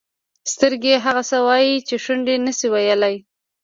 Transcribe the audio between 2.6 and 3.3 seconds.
ویلای.